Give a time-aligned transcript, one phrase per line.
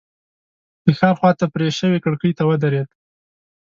[0.83, 2.89] د ښار خواته پرې شوې کړکۍ ته ودرېد.